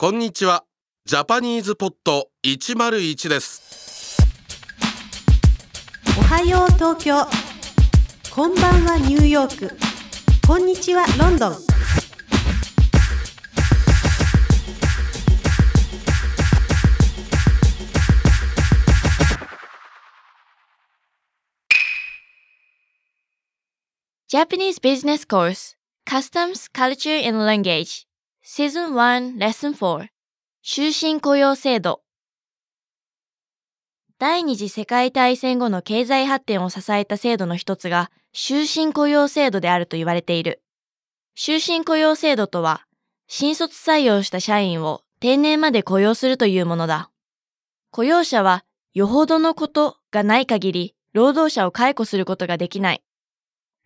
[0.00, 0.64] こんにちは
[1.04, 4.16] ジャパニーズポット101です
[6.18, 7.26] おはよう東京
[8.34, 9.76] こんばんはニューヨーク
[10.46, 11.56] こんにちはロンドン
[24.32, 25.76] Japanese Business Course
[26.06, 28.09] Customs, Culture and Language
[28.52, 30.08] Season 1 Lesson 4
[30.64, 32.02] 終身雇用制度
[34.18, 40.64] 第二次世界大戦後の経済発展を支えた制度の一つが終身雇用制度であると言われている。
[41.36, 42.84] 終身雇用制度とは、
[43.28, 47.12] 新卒採用した社員を定年まで雇用するというものだ。
[47.92, 53.02] 雇用者は、よほどのことがない限り、労働者を解雇することができない。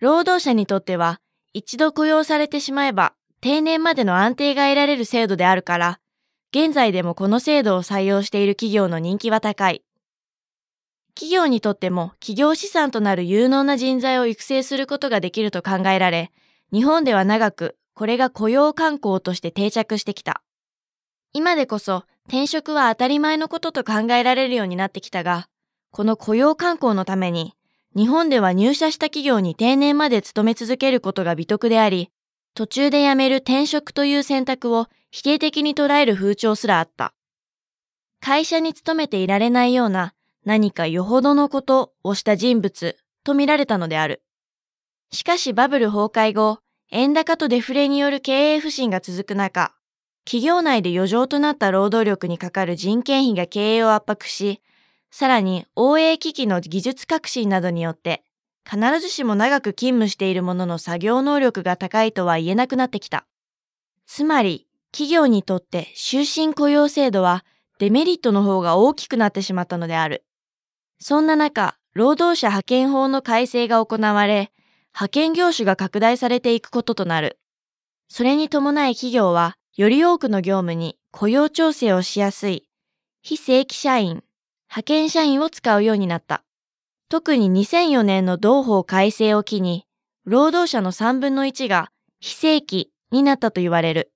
[0.00, 1.20] 労働者にとっては、
[1.52, 3.12] 一度雇用されてしまえば、
[3.44, 6.00] 定年までの安定が得られる制度であるから、
[6.50, 9.84] 現在でもこの制度を採用している企業の人気は高い。
[11.14, 16.32] 企業にとっても企業資産となる有能な人材を育成することができると考えられ、
[16.72, 20.42] 日本では長くこれが雇用慣行として定着してきた。
[21.34, 25.48] 今でこそ転職は当たり前のことと考えられるようになってきたが、
[25.90, 27.52] この雇用慣行のために、
[27.94, 32.10] 日本では入社した企業に定年まで勤め続けることが美徳であり、
[32.54, 37.12] 途中で辞める転職という選択を否定的に捉える風潮すらあった。
[38.20, 44.22] 会社に勤めていられないような何かよほどのことをした人物と見られたのである。
[45.10, 49.74] しかしバブル崩壊後、円高とデフレによる経営不振が続く中、
[50.24, 54.60] 企業内で余剰となった労働力にかかる人件費が経営を圧迫し、
[55.10, 58.22] さらに OA 機器の技術革新などによって、
[58.68, 63.26] 必ずしも長く勤務している者の作業能力が高いとは言えなくなってきた。
[64.06, 67.44] つまり、企業にとって終身雇用制度は
[67.78, 70.24] デメリットの方が大きくなってしまったのである。
[71.00, 74.52] そんな中、労働者派遣法の改正が行われ、
[74.94, 77.38] 派遣業種が拡大されていくこととなる。
[78.08, 82.68] それに伴い企業は、より多くの業務に雇用調整をしやすい、
[83.22, 84.22] 非正規社員、
[84.68, 86.44] 派遣社員を使うようになった。
[87.08, 89.86] 特に2004年の同法改正を機に、
[90.24, 94.12] 労働者の3分の1が非正規になったと言われる。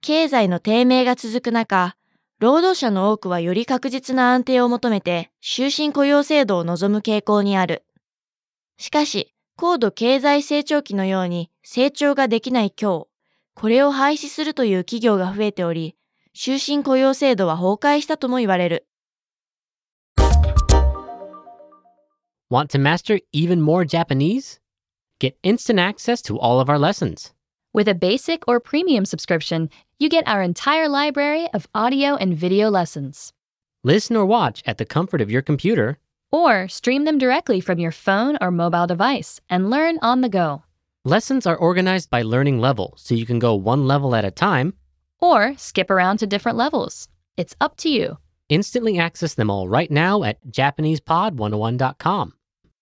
[0.00, 1.96] 経済の低迷が続く中、
[2.38, 7.84] 労働者の多くはより確実な安定を求めて終身雇用制度を望む傾向にある。
[8.76, 13.06] しかし、高度経済成長期のように成長ができない今日、
[13.54, 15.96] これを廃止するという企業が増えており、
[16.32, 18.87] 終身雇用制度は崩壊したとも言われる。
[22.50, 24.58] Want to master even more Japanese?
[25.20, 27.34] Get instant access to all of our lessons.
[27.74, 32.70] With a basic or premium subscription, you get our entire library of audio and video
[32.70, 33.34] lessons.
[33.84, 35.98] Listen or watch at the comfort of your computer.
[36.32, 40.62] Or stream them directly from your phone or mobile device and learn on the go.
[41.04, 44.72] Lessons are organized by learning level, so you can go one level at a time.
[45.20, 47.08] Or skip around to different levels.
[47.36, 48.16] It's up to you.
[48.48, 52.32] Instantly access them all right now at JapanesePod101.com.